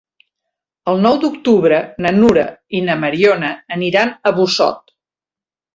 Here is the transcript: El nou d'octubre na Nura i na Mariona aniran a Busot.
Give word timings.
El 0.93 1.03
nou 1.07 1.19
d'octubre 1.25 1.83
na 2.07 2.13
Nura 2.17 2.47
i 2.79 2.83
na 2.89 2.99
Mariona 3.05 3.55
aniran 3.79 4.17
a 4.31 4.35
Busot. 4.41 4.95